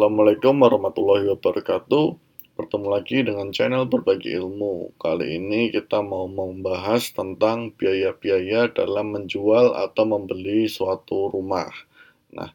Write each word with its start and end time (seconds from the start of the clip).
Assalamualaikum 0.00 0.64
warahmatullahi 0.64 1.28
wabarakatuh. 1.28 2.16
Bertemu 2.56 2.88
lagi 2.88 3.20
dengan 3.20 3.52
channel 3.52 3.84
Berbagi 3.84 4.32
Ilmu. 4.32 4.96
Kali 4.96 5.36
ini 5.36 5.68
kita 5.68 6.00
mau 6.00 6.24
membahas 6.24 7.12
tentang 7.12 7.76
biaya-biaya 7.76 8.72
dalam 8.72 9.12
menjual 9.12 9.76
atau 9.76 10.08
membeli 10.08 10.72
suatu 10.72 11.28
rumah. 11.28 11.68
Nah, 12.32 12.48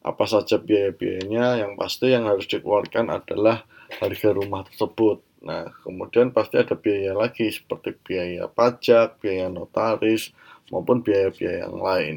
apa 0.00 0.24
saja 0.24 0.56
biaya-biayanya? 0.56 1.60
Yang 1.60 1.72
pasti 1.76 2.08
yang 2.08 2.24
harus 2.24 2.48
dikeluarkan 2.48 3.12
adalah 3.12 3.68
harga 4.00 4.32
rumah 4.32 4.64
tersebut. 4.64 5.20
Nah, 5.44 5.68
kemudian 5.84 6.32
pasti 6.32 6.56
ada 6.56 6.72
biaya 6.72 7.12
lagi 7.12 7.52
seperti 7.52 8.00
biaya 8.00 8.48
pajak, 8.48 9.20
biaya 9.20 9.52
notaris, 9.52 10.32
maupun 10.72 11.04
biaya-biaya 11.04 11.68
yang 11.68 11.84
lain. 11.84 12.16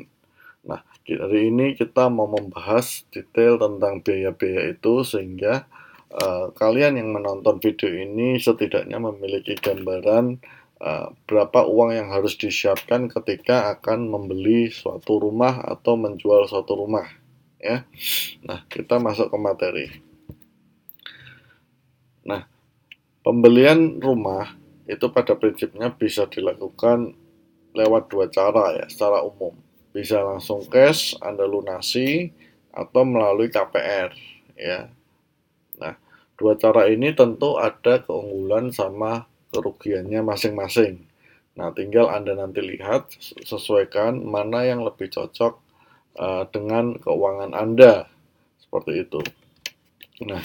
Nah, 0.62 0.86
hari 1.10 1.50
ini 1.50 1.74
kita 1.74 2.06
mau 2.14 2.30
membahas 2.30 3.02
detail 3.10 3.58
tentang 3.58 4.06
biaya-biaya 4.06 4.78
itu 4.78 5.02
sehingga 5.02 5.66
uh, 6.14 6.54
kalian 6.54 7.02
yang 7.02 7.10
menonton 7.18 7.58
video 7.58 7.90
ini 7.90 8.38
setidaknya 8.38 9.02
memiliki 9.02 9.58
gambaran 9.58 10.38
uh, 10.78 11.10
berapa 11.26 11.66
uang 11.66 11.98
yang 11.98 12.14
harus 12.14 12.38
disiapkan 12.38 13.10
ketika 13.10 13.74
akan 13.74 14.06
membeli 14.06 14.70
suatu 14.70 15.18
rumah 15.18 15.66
atau 15.66 15.98
menjual 15.98 16.46
suatu 16.46 16.78
rumah 16.78 17.10
ya. 17.58 17.82
Nah, 18.46 18.62
kita 18.70 19.02
masuk 19.02 19.34
ke 19.34 19.38
materi. 19.42 19.88
Nah, 22.22 22.46
pembelian 23.26 23.98
rumah 23.98 24.54
itu 24.86 25.10
pada 25.10 25.34
prinsipnya 25.34 25.90
bisa 25.90 26.30
dilakukan 26.30 27.18
lewat 27.74 28.14
dua 28.14 28.30
cara 28.30 28.78
ya 28.78 28.86
secara 28.86 29.26
umum 29.26 29.71
bisa 29.92 30.24
langsung 30.24 30.64
cash 30.68 31.16
Anda 31.20 31.44
lunasi 31.44 32.32
atau 32.72 33.04
melalui 33.04 33.52
KPR 33.52 34.16
ya. 34.56 34.88
Nah, 35.80 35.96
dua 36.40 36.56
cara 36.56 36.88
ini 36.88 37.12
tentu 37.12 37.60
ada 37.60 38.00
keunggulan 38.00 38.72
sama 38.72 39.28
kerugiannya 39.52 40.24
masing-masing. 40.24 41.04
Nah, 41.60 41.76
tinggal 41.76 42.08
Anda 42.08 42.40
nanti 42.40 42.64
lihat 42.64 43.12
sesuaikan 43.44 44.24
mana 44.24 44.64
yang 44.64 44.88
lebih 44.88 45.12
cocok 45.12 45.60
uh, 46.16 46.48
dengan 46.48 46.96
keuangan 46.96 47.52
Anda. 47.52 48.08
Seperti 48.64 49.04
itu. 49.04 49.20
Nah, 50.24 50.40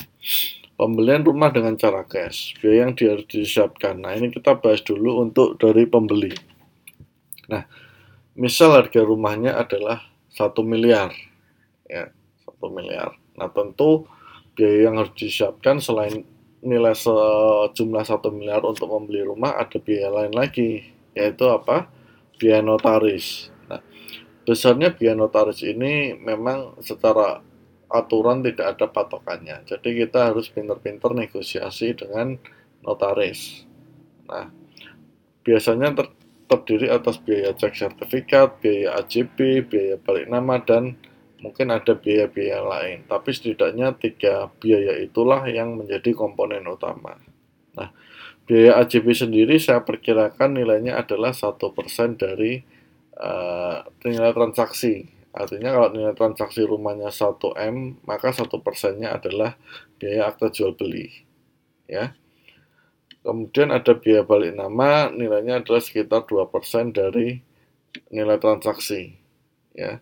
pembelian 0.75 1.23
rumah 1.23 1.55
dengan 1.55 1.79
cara 1.79 2.03
cash, 2.03 2.59
biaya 2.59 2.91
yang 2.91 2.93
harus 2.99 3.27
disiapkan. 3.31 4.03
Nah, 4.03 4.19
ini 4.19 4.35
kita 4.35 4.59
bahas 4.59 4.83
dulu 4.83 5.23
untuk 5.23 5.55
dari 5.63 5.87
pembeli. 5.87 6.35
Nah, 7.47 7.63
misal 8.37 8.77
harga 8.77 9.01
rumahnya 9.01 9.57
adalah 9.57 10.05
satu 10.29 10.61
miliar 10.61 11.11
ya 11.89 12.13
satu 12.45 12.69
miliar. 12.69 13.15
Nah 13.39 13.49
tentu 13.51 14.05
biaya 14.53 14.91
yang 14.91 15.01
harus 15.01 15.15
disiapkan 15.17 15.79
selain 15.81 16.27
nilai 16.61 16.93
sejumlah 16.97 18.05
satu 18.05 18.33
miliar 18.35 18.65
untuk 18.67 18.91
membeli 18.91 19.23
rumah 19.23 19.55
ada 19.57 19.79
biaya 19.79 20.11
lain 20.11 20.35
lagi 20.35 20.83
yaitu 21.17 21.47
apa? 21.49 21.89
Biaya 22.37 22.61
notaris. 22.61 23.49
Nah 23.71 23.81
besarnya 24.45 24.93
biaya 24.93 25.17
notaris 25.17 25.65
ini 25.65 26.13
memang 26.17 26.77
secara 26.85 27.41
aturan 27.87 28.43
tidak 28.43 28.77
ada 28.77 28.87
patokannya. 28.91 29.63
Jadi 29.65 30.05
kita 30.05 30.35
harus 30.35 30.51
pinter-pinter 30.51 31.15
negosiasi 31.15 31.95
dengan 31.95 32.35
notaris. 32.83 33.63
Nah 34.27 34.51
biasanya 35.47 35.95
ter 35.95 36.07
terdiri 36.47 36.87
atas 36.91 37.19
biaya 37.19 37.53
cek 37.55 37.75
sertifikat, 37.75 38.63
biaya 38.63 39.03
AJB, 39.03 39.67
biaya 39.67 39.97
balik 39.99 40.27
nama, 40.31 40.63
dan 40.63 40.95
mungkin 41.43 41.75
ada 41.75 41.93
biaya-biaya 41.95 42.63
lain. 42.63 42.99
Tapi 43.07 43.31
setidaknya 43.35 43.99
tiga 43.99 44.51
biaya 44.63 44.99
itulah 45.03 45.45
yang 45.51 45.77
menjadi 45.77 46.15
komponen 46.15 46.65
utama. 46.67 47.19
Nah, 47.77 47.91
biaya 48.47 48.81
AJB 48.83 49.07
sendiri 49.13 49.59
saya 49.59 49.83
perkirakan 49.83 50.57
nilainya 50.57 50.97
adalah 50.97 51.35
satu 51.35 51.75
persen 51.75 52.15
dari 52.17 52.63
uh, 53.19 53.83
nilai 54.07 54.33
transaksi. 54.33 55.07
Artinya 55.37 55.77
kalau 55.77 55.89
nilai 55.93 56.17
transaksi 56.17 56.65
rumahnya 56.65 57.13
1M, 57.13 58.01
maka 58.09 58.33
satu 58.33 58.65
persennya 58.65 59.13
adalah 59.13 59.53
biaya 60.01 60.33
akta 60.33 60.49
jual 60.49 60.73
beli. 60.73 61.13
Ya. 61.85 62.17
Kemudian 63.27 63.75
ada 63.75 63.91
biaya 63.99 64.23
balik 64.23 64.55
nama, 64.55 65.11
nilainya 65.11 65.59
adalah 65.59 65.83
sekitar 65.83 66.31
2% 66.31 66.95
dari 66.95 67.43
nilai 68.15 68.39
transaksi. 68.39 69.19
Ya. 69.75 69.99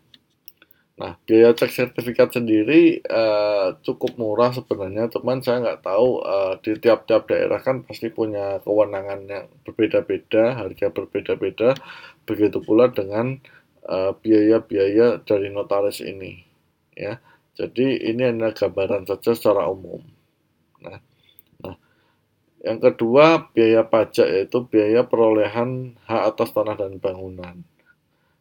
Nah, 0.94 1.18
biaya 1.26 1.56
cek 1.56 1.72
sertifikat 1.74 2.36
sendiri 2.36 3.02
uh, 3.08 3.74
cukup 3.82 4.14
murah 4.14 4.54
sebenarnya, 4.54 5.10
teman 5.10 5.42
saya 5.42 5.58
nggak 5.64 5.82
tahu 5.82 6.22
uh, 6.22 6.54
di 6.62 6.78
tiap-tiap 6.78 7.26
daerah 7.26 7.58
kan 7.58 7.82
pasti 7.82 8.14
punya 8.14 8.62
kewenangan 8.62 9.20
yang 9.26 9.46
berbeda-beda, 9.66 10.54
harga 10.54 10.94
berbeda-beda, 10.94 11.74
begitu 12.28 12.62
pula 12.62 12.88
dengan 12.88 13.36
eh, 13.84 14.12
biaya-biaya 14.16 15.18
uh, 15.18 15.20
dari 15.26 15.48
notaris 15.50 15.98
ini. 15.98 16.46
Ya, 16.94 17.18
jadi 17.58 17.98
ini 18.14 18.22
hanya 18.30 18.54
gambaran 18.54 19.10
saja 19.10 19.34
secara 19.34 19.66
umum. 19.66 20.13
Yang 22.64 22.78
kedua, 22.80 23.52
biaya 23.52 23.84
pajak 23.84 24.24
yaitu 24.24 24.64
biaya 24.64 25.04
perolehan 25.04 26.00
hak 26.08 26.32
atas 26.32 26.56
tanah 26.56 26.80
dan 26.80 26.96
bangunan, 26.96 27.60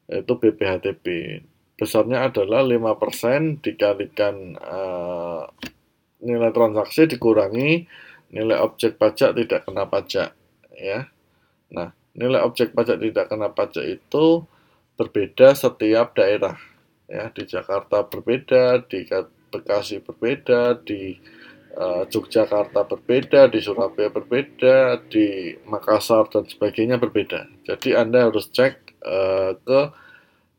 yaitu 0.07 0.39
BPHTB. 0.39 1.05
Besarnya 1.75 2.31
adalah 2.31 2.63
5% 2.63 3.59
dikalikan 3.59 4.55
uh, 4.55 5.43
nilai 6.23 6.55
transaksi 6.55 7.03
dikurangi 7.11 7.83
nilai 8.31 8.63
objek 8.63 8.95
pajak 8.95 9.35
tidak 9.35 9.67
kena 9.67 9.85
pajak, 9.91 10.31
ya. 10.71 11.11
Nah, 11.69 11.91
nilai 12.15 12.41
objek 12.47 12.71
pajak 12.71 13.03
tidak 13.03 13.27
kena 13.27 13.51
pajak 13.51 13.85
itu 13.85 14.47
berbeda 14.95 15.51
setiap 15.53 16.15
daerah. 16.17 16.55
Ya, 17.05 17.29
di 17.29 17.43
Jakarta 17.43 18.07
berbeda, 18.07 18.87
di 18.87 19.05
Bekasi 19.53 20.01
berbeda, 20.01 20.81
di 20.81 21.13
uh, 21.77 22.03
Yogyakarta 22.09 22.85
berbeda, 22.85 23.49
di 23.49 23.59
Surabaya 23.59 24.09
berbeda, 24.13 25.01
di 25.09 25.57
Makassar 25.65 26.29
dan 26.29 26.45
sebagainya 26.45 27.01
berbeda. 27.01 27.49
Jadi 27.65 27.97
Anda 27.97 28.29
harus 28.29 28.49
cek 28.53 29.01
uh, 29.01 29.57
ke 29.57 29.81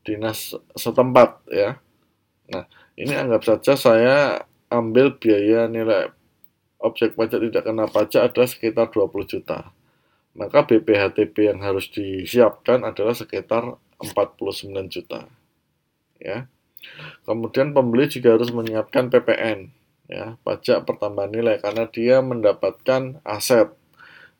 dinas 0.05 0.53
setempat 0.75 1.49
ya. 1.49 1.79
Nah, 2.51 2.69
ini 2.99 3.13
anggap 3.15 3.41
saja 3.41 3.73
saya 3.73 4.17
ambil 4.69 5.17
biaya 5.17 5.65
nilai 5.65 6.13
objek 6.83 7.17
pajak 7.17 7.41
tidak 7.41 7.63
kena 7.65 7.89
pajak 7.89 8.21
ada 8.29 8.43
sekitar 8.45 8.93
20 8.93 9.09
juta. 9.25 9.73
Maka 10.35 10.67
BPHTB 10.67 11.55
yang 11.55 11.63
harus 11.63 11.87
disiapkan 11.89 12.83
adalah 12.83 13.15
sekitar 13.15 13.79
49 14.03 14.91
juta. 14.91 15.31
Ya. 16.19 16.51
Kemudian 17.23 17.71
pembeli 17.73 18.11
juga 18.11 18.35
harus 18.35 18.51
menyiapkan 18.51 19.09
PPN 19.09 19.73
ya 20.05 20.37
pajak 20.45 20.85
pertambahan 20.85 21.33
nilai 21.33 21.57
karena 21.57 21.89
dia 21.89 22.21
mendapatkan 22.21 23.19
aset 23.25 23.73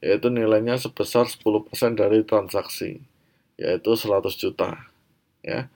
yaitu 0.04 0.30
nilainya 0.30 0.78
sebesar 0.78 1.26
10% 1.26 1.66
dari 1.98 2.22
transaksi 2.22 3.02
yaitu 3.58 3.98
100 3.98 4.30
juta. 4.38 4.92
Ya 5.42 5.72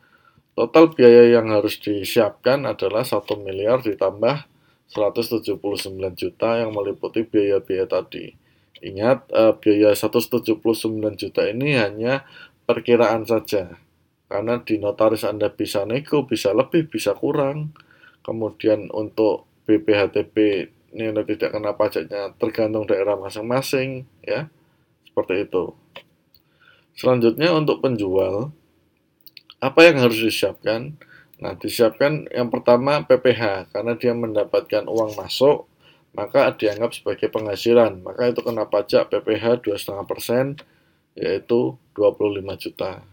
total 0.53 0.91
biaya 0.91 1.39
yang 1.39 1.49
harus 1.49 1.79
disiapkan 1.79 2.67
adalah 2.67 3.01
1 3.01 3.25
miliar 3.41 3.81
ditambah 3.81 4.45
179 4.89 5.61
juta 6.17 6.49
yang 6.59 6.73
meliputi 6.73 7.25
biaya-biaya 7.25 7.85
tadi. 7.85 8.33
Ingat 8.79 9.29
eh, 9.33 9.53
biaya 9.57 9.93
179 9.93 10.57
juta 11.17 11.41
ini 11.49 11.77
hanya 11.77 12.25
perkiraan 12.69 13.25
saja 13.25 13.77
karena 14.29 14.61
di 14.61 14.77
notaris 14.77 15.25
Anda 15.25 15.49
bisa 15.49 15.89
nego, 15.89 16.29
bisa 16.29 16.53
lebih, 16.53 16.85
bisa 16.85 17.17
kurang. 17.17 17.73
Kemudian 18.21 18.93
untuk 18.93 19.48
BPHTB 19.69 20.37
nilai 20.97 21.21
tidak 21.29 21.53
kena 21.53 21.77
pajaknya 21.77 22.33
tergantung 22.41 22.89
daerah 22.89 23.13
masing-masing 23.13 24.09
ya. 24.25 24.49
Seperti 25.05 25.45
itu. 25.45 25.77
Selanjutnya 26.97 27.53
untuk 27.53 27.85
penjual 27.85 28.49
apa 29.61 29.79
yang 29.85 30.01
harus 30.01 30.17
disiapkan? 30.17 30.97
Nah 31.37 31.53
disiapkan 31.53 32.25
yang 32.33 32.49
pertama 32.49 33.05
PPH 33.05 33.69
karena 33.69 33.93
dia 33.93 34.17
mendapatkan 34.17 34.89
uang 34.89 35.13
masuk 35.13 35.69
maka 36.17 36.49
dianggap 36.57 36.97
sebagai 36.97 37.29
penghasilan. 37.29 38.01
Maka 38.01 38.33
itu 38.33 38.41
kena 38.41 38.65
pajak 38.65 39.13
PPH 39.13 39.61
2,5% 39.61 40.65
yaitu 41.13 41.77
25 41.93 42.63
juta. 42.65 43.05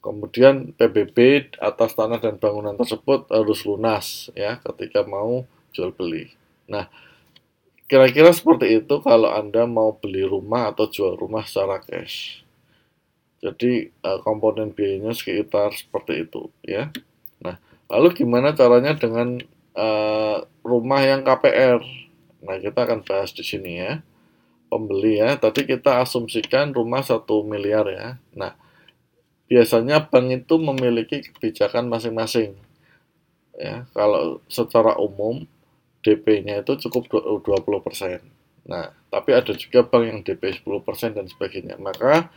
Kemudian 0.00 0.72
PBB 0.80 1.48
atas 1.60 1.92
tanah 1.92 2.16
dan 2.24 2.40
bangunan 2.40 2.72
tersebut 2.72 3.28
harus 3.28 3.60
lunas 3.68 4.32
ya 4.32 4.56
ketika 4.64 5.04
mau 5.04 5.44
jual 5.74 5.90
beli. 5.94 6.32
Nah, 6.70 6.86
kira-kira 7.90 8.30
seperti 8.30 8.78
itu 8.82 8.94
kalau 9.02 9.34
Anda 9.34 9.66
mau 9.66 9.98
beli 9.98 10.22
rumah 10.22 10.70
atau 10.70 10.86
jual 10.86 11.18
rumah 11.18 11.42
secara 11.42 11.82
cash. 11.82 12.46
Jadi 13.40 13.88
uh, 14.04 14.20
komponen 14.20 14.70
biayanya 14.76 15.16
sekitar 15.16 15.72
seperti 15.72 16.28
itu 16.28 16.52
ya. 16.60 16.92
Nah, 17.40 17.56
lalu 17.88 18.12
gimana 18.12 18.52
caranya 18.52 18.92
dengan 18.94 19.40
uh, 19.74 20.44
rumah 20.60 21.00
yang 21.02 21.24
KPR. 21.24 21.80
Nah, 22.44 22.56
kita 22.60 22.84
akan 22.84 23.00
bahas 23.02 23.32
di 23.32 23.44
sini 23.44 23.80
ya. 23.80 24.04
Pembeli 24.70 25.18
ya, 25.18 25.34
tadi 25.34 25.66
kita 25.66 25.98
asumsikan 25.98 26.70
rumah 26.70 27.02
satu 27.02 27.42
miliar 27.42 27.90
ya. 27.90 28.08
Nah, 28.38 28.54
biasanya 29.50 30.06
bank 30.06 30.46
itu 30.46 30.54
memiliki 30.62 31.26
kebijakan 31.26 31.90
masing-masing. 31.90 32.54
Ya, 33.58 33.90
kalau 33.92 34.38
secara 34.46 34.94
umum 34.94 35.42
DP-nya 36.00 36.64
itu 36.64 36.76
cukup 36.88 37.08
20%. 37.44 38.20
Nah, 38.68 38.92
tapi 39.08 39.30
ada 39.34 39.52
juga 39.56 39.82
bank 39.82 40.04
yang 40.04 40.20
DP 40.22 40.62
10% 40.62 41.16
dan 41.16 41.26
sebagainya. 41.26 41.76
Maka 41.80 42.30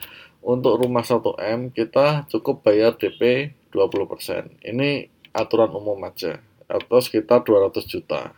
untuk 0.43 0.79
rumah 0.81 1.05
1M 1.05 1.71
kita 1.71 2.27
cukup 2.27 2.65
bayar 2.65 2.95
DP 2.99 3.53
20%. 3.71 4.59
Ini 4.63 5.07
aturan 5.33 5.71
umum 5.73 5.97
aja 6.03 6.39
atau 6.67 6.99
sekitar 6.99 7.43
200 7.43 7.85
juta. 7.85 8.35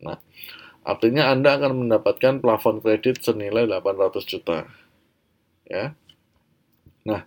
Nah, 0.00 0.18
artinya 0.84 1.32
Anda 1.32 1.56
akan 1.56 1.86
mendapatkan 1.86 2.40
plafon 2.40 2.80
kredit 2.80 3.24
senilai 3.24 3.64
800 3.66 4.24
juta. 4.24 4.68
Ya. 5.68 5.96
Nah, 7.04 7.24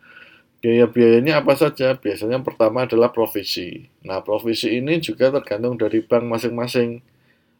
biaya-biayanya 0.61 1.41
apa 1.41 1.53
saja? 1.57 1.97
Biasanya 1.97 2.41
pertama 2.41 2.85
adalah 2.85 3.13
provisi. 3.13 3.89
Nah, 4.05 4.21
provisi 4.21 4.77
ini 4.77 4.97
juga 5.01 5.29
tergantung 5.29 5.77
dari 5.77 6.01
bank 6.01 6.25
masing-masing. 6.25 7.01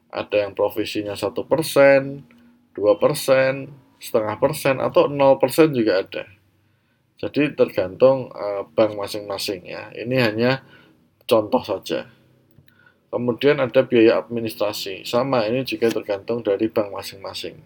Ada 0.08 0.48
yang 0.48 0.56
provisinya 0.56 1.14
1%, 1.14 1.34
2%, 1.36 2.24
setengah 3.98 4.36
persen, 4.40 4.76
atau 4.80 5.10
0% 5.10 5.74
juga 5.76 6.06
ada. 6.06 6.24
Jadi 7.18 7.58
tergantung 7.58 8.30
uh, 8.30 8.70
bank 8.78 8.94
masing-masing 8.94 9.66
ya. 9.66 9.90
Ini 9.90 10.16
hanya 10.22 10.62
contoh 11.26 11.66
saja. 11.66 12.06
Kemudian 13.10 13.58
ada 13.58 13.82
biaya 13.82 14.22
administrasi. 14.22 15.02
Sama, 15.02 15.50
ini 15.50 15.66
juga 15.66 15.90
tergantung 15.90 16.46
dari 16.46 16.70
bank 16.70 16.94
masing-masing. 16.94 17.58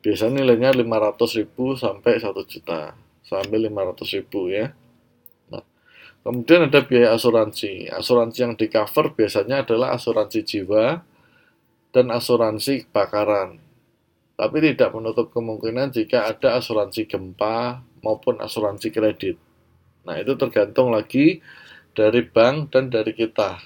Biasanya 0.00 0.40
nilainya 0.40 0.72
500.000 0.72 1.52
sampai 1.76 2.12
1 2.16 2.32
juta. 2.48 2.96
Sampai 3.20 3.56
500.000 3.68 4.24
ya. 4.48 4.72
Nah, 5.52 5.64
kemudian 6.24 6.64
ada 6.64 6.80
biaya 6.80 7.12
asuransi. 7.12 7.92
Asuransi 7.92 8.38
yang 8.40 8.54
di 8.56 8.72
cover 8.72 9.12
biasanya 9.12 9.68
adalah 9.68 9.92
asuransi 9.92 10.40
jiwa 10.40 11.04
dan 11.94 12.10
asuransi 12.10 12.90
kebakaran. 12.90 13.62
Tapi 14.34 14.56
tidak 14.58 14.90
menutup 14.98 15.30
kemungkinan 15.30 15.94
jika 15.94 16.26
ada 16.26 16.58
asuransi 16.58 17.06
gempa 17.06 17.86
maupun 18.02 18.42
asuransi 18.42 18.90
kredit. 18.90 19.38
Nah, 20.02 20.18
itu 20.18 20.34
tergantung 20.34 20.90
lagi 20.90 21.38
dari 21.94 22.26
bank 22.26 22.74
dan 22.74 22.90
dari 22.90 23.14
kita. 23.14 23.62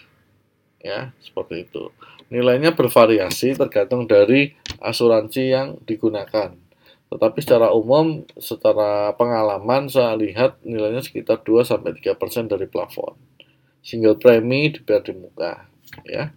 Ya 0.84 1.16
seperti 1.24 1.64
itu. 1.64 1.88
Nilainya 2.28 2.76
bervariasi 2.76 3.56
tergantung 3.56 4.04
dari 4.04 4.52
asuransi 4.84 5.42
yang 5.48 5.80
digunakan. 5.88 6.52
Tetapi 7.08 7.38
secara 7.40 7.72
umum 7.72 8.28
secara 8.36 9.16
pengalaman 9.16 9.88
saya 9.88 10.12
lihat 10.12 10.60
nilainya 10.60 11.00
sekitar 11.00 11.40
2 11.40 11.64
sampai 11.64 11.96
3% 11.96 12.52
dari 12.52 12.68
plafon. 12.68 13.16
Single 13.80 14.20
premi 14.20 14.68
dibayar 14.68 15.00
di 15.00 15.16
muka 15.16 15.64
ya 16.04 16.28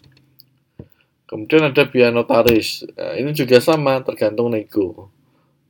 kemudian 1.32 1.72
ada 1.72 1.88
biaya 1.88 2.12
notaris 2.12 2.84
nah, 3.00 3.16
ini 3.16 3.32
juga 3.32 3.64
sama 3.64 4.04
tergantung 4.04 4.52
nego 4.52 5.08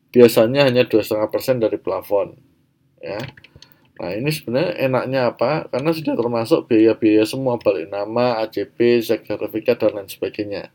biasanya 0.10 0.66
hanya 0.66 0.90
2,5% 0.90 1.62
dari 1.62 1.78
plafon 1.78 2.36
ya 2.98 3.22
Nah 4.02 4.18
ini 4.18 4.34
sebenarnya 4.34 4.90
enaknya 4.90 5.20
apa? 5.30 5.70
Karena 5.70 5.94
sudah 5.94 6.18
termasuk 6.18 6.66
biaya-biaya 6.66 7.22
semua 7.22 7.62
balik 7.62 7.86
nama, 7.94 8.42
ACP, 8.42 8.98
sertifikat 9.06 9.78
dan 9.78 10.02
lain 10.02 10.10
sebagainya. 10.10 10.74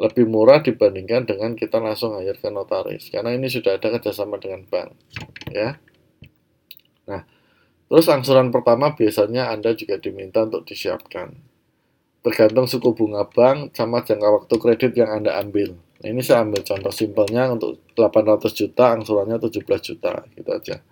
Lebih 0.00 0.24
murah 0.24 0.64
dibandingkan 0.64 1.28
dengan 1.28 1.52
kita 1.52 1.76
langsung 1.76 2.16
hire 2.16 2.40
ke 2.40 2.48
notaris. 2.48 3.12
Karena 3.12 3.36
ini 3.36 3.52
sudah 3.52 3.76
ada 3.76 3.92
kerjasama 4.00 4.40
dengan 4.40 4.64
bank. 4.64 4.96
Ya. 5.52 5.76
Nah, 7.04 7.28
terus 7.92 8.08
angsuran 8.08 8.48
pertama 8.48 8.96
biasanya 8.96 9.52
Anda 9.52 9.76
juga 9.76 10.00
diminta 10.00 10.40
untuk 10.40 10.64
disiapkan. 10.64 11.36
Tergantung 12.26 12.66
suku 12.66 12.90
bunga 12.90 13.22
bank 13.22 13.70
sama 13.70 14.02
jangka 14.02 14.26
waktu 14.26 14.54
kredit 14.58 14.92
yang 14.98 15.14
Anda 15.14 15.38
ambil. 15.38 15.78
Nah, 16.02 16.06
ini 16.10 16.26
saya 16.26 16.42
ambil 16.42 16.66
contoh 16.66 16.90
simpelnya 16.90 17.54
untuk 17.54 17.78
800 17.94 18.50
juta, 18.50 18.98
angsurannya 18.98 19.38
17 19.38 19.62
juta, 19.78 20.26
gitu 20.34 20.50
aja. 20.50 20.82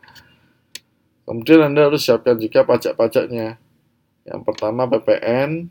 Kemudian 1.27 1.67
Anda 1.67 1.91
harus 1.91 2.07
siapkan 2.07 2.39
juga 2.39 2.63
pajak-pajaknya. 2.63 3.59
Yang 4.31 4.41
pertama 4.47 4.87
PPN, 4.87 5.67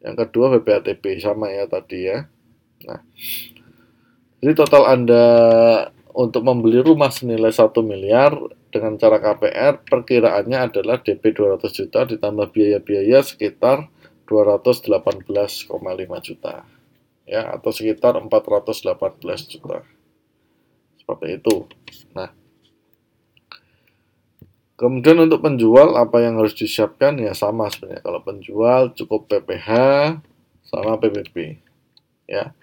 yang 0.00 0.16
kedua 0.16 0.56
BPATB 0.56 1.20
sama 1.20 1.52
ya 1.52 1.68
tadi 1.68 2.08
ya. 2.08 2.24
Nah, 2.88 3.04
jadi 4.40 4.52
total 4.56 4.96
Anda 4.96 5.26
untuk 6.16 6.40
membeli 6.40 6.80
rumah 6.80 7.12
senilai 7.12 7.52
1 7.52 7.68
miliar 7.84 8.32
dengan 8.72 8.96
cara 8.96 9.20
KPR 9.20 9.84
perkiraannya 9.84 10.72
adalah 10.72 11.04
DP 11.04 11.36
200 11.36 11.68
juta 11.68 12.08
ditambah 12.08 12.48
biaya-biaya 12.48 13.20
sekitar 13.20 13.92
218,5 14.30 15.66
juta 16.22 16.62
ya 17.26 17.42
atau 17.50 17.70
sekitar 17.74 18.14
418 18.22 19.50
juta 19.50 19.82
seperti 21.02 21.42
itu. 21.42 21.66
Nah, 22.14 22.30
Kemudian 24.80 25.20
untuk 25.20 25.44
penjual 25.44 25.92
apa 25.92 26.24
yang 26.24 26.40
harus 26.40 26.56
disiapkan 26.56 27.20
ya 27.20 27.36
sama 27.36 27.68
sebenarnya. 27.68 28.00
Kalau 28.00 28.24
penjual 28.24 28.96
cukup 28.96 29.28
PPH 29.28 29.68
sama 30.64 30.96
PBB. 30.96 31.60
Ya. 32.24 32.56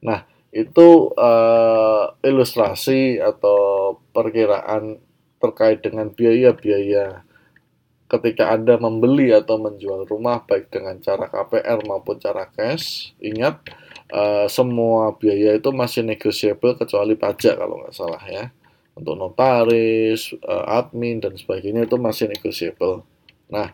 Nah, 0.00 0.24
itu 0.48 1.12
uh, 1.12 2.16
ilustrasi 2.24 3.20
atau 3.20 4.00
perkiraan 4.16 4.96
terkait 5.44 5.84
dengan 5.84 6.08
biaya-biaya 6.08 7.20
ketika 8.12 8.52
Anda 8.52 8.76
membeli 8.76 9.32
atau 9.32 9.56
menjual 9.56 10.04
rumah 10.04 10.44
baik 10.44 10.68
dengan 10.68 11.00
cara 11.00 11.32
KPR 11.32 11.80
maupun 11.88 12.20
cara 12.20 12.44
cash. 12.52 13.16
Ingat 13.24 13.72
uh, 14.12 14.46
semua 14.52 15.16
biaya 15.16 15.56
itu 15.56 15.72
masih 15.72 16.04
negotiable 16.04 16.76
kecuali 16.76 17.16
pajak 17.16 17.56
kalau 17.56 17.80
nggak 17.80 17.96
salah 17.96 18.22
ya 18.28 18.52
untuk 18.92 19.16
notaris, 19.16 20.36
uh, 20.44 20.64
admin 20.68 21.20
dan 21.20 21.32
sebagainya 21.36 21.88
itu 21.88 21.96
masih 21.96 22.28
negotiable. 22.28 23.04
Nah, 23.48 23.72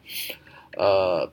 uh, 0.78 1.26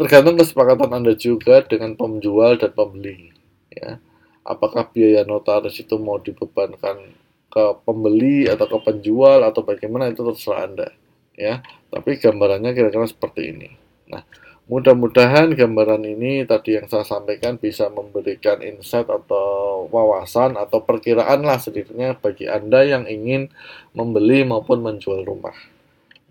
tergantung 0.00 0.40
kesepakatan 0.40 0.90
Anda 0.92 1.12
juga 1.12 1.60
dengan 1.64 1.96
penjual 2.00 2.56
dan 2.56 2.72
pembeli. 2.72 3.32
Ya, 3.68 4.00
apakah 4.46 4.88
biaya 4.88 5.28
notaris 5.28 5.76
itu 5.76 6.00
mau 6.00 6.16
dibebankan 6.16 7.12
ke 7.52 7.64
pembeli 7.86 8.48
atau 8.48 8.66
ke 8.66 8.78
penjual 8.82 9.44
atau 9.44 9.62
bagaimana 9.62 10.10
itu 10.10 10.24
terserah 10.24 10.64
Anda. 10.64 10.88
Ya, 11.34 11.66
tapi 11.90 12.18
gambarannya 12.22 12.72
kira-kira 12.72 13.10
seperti 13.10 13.50
ini. 13.50 13.68
Nah, 14.06 14.22
Mudah-mudahan 14.64 15.52
gambaran 15.52 16.08
ini 16.08 16.48
tadi 16.48 16.80
yang 16.80 16.88
saya 16.88 17.04
sampaikan 17.04 17.60
bisa 17.60 17.92
memberikan 17.92 18.64
insight 18.64 19.04
atau 19.04 19.84
wawasan 19.92 20.56
atau 20.56 20.80
perkiraan 20.80 21.44
lah 21.44 21.60
sedikitnya 21.60 22.16
bagi 22.16 22.48
Anda 22.48 22.80
yang 22.80 23.04
ingin 23.04 23.52
membeli 23.92 24.40
maupun 24.48 24.80
menjual 24.80 25.20
rumah. 25.28 25.52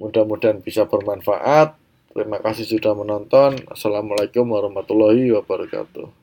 Mudah-mudahan 0.02 0.66
bisa 0.66 0.90
bermanfaat. 0.90 1.78
Terima 2.10 2.42
kasih 2.42 2.66
sudah 2.66 2.98
menonton. 2.98 3.62
Assalamualaikum 3.70 4.50
warahmatullahi 4.50 5.30
wabarakatuh. 5.38 6.23